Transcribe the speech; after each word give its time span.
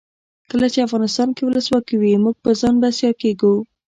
کله 0.51 0.67
چې 0.73 0.85
افغانستان 0.87 1.29
کې 1.35 1.41
ولسواکي 1.43 1.95
وي 1.97 2.13
موږ 2.23 2.35
په 2.43 2.49
ځان 2.59 2.75
بسیا 2.83 3.11
کیږو. 3.21 3.53